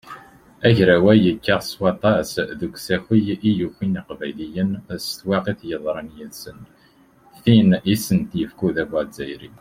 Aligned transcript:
Agraw-a 0.69 1.13
yekka 1.23 1.57
s 1.67 1.71
waṭas 1.81 2.31
deg 2.59 2.73
usaki 2.77 3.17
i 3.49 3.51
yukin 3.59 3.93
yiqbayliyen 3.97 4.71
s 5.03 5.07
twaɣit 5.19 5.61
yeḍran 5.69 6.07
yid-sen, 6.15 6.59
tin 7.43 7.69
i 7.93 7.95
sen-yefka 8.05 8.63
udabu 8.67 8.97
azzayri. 9.01 9.49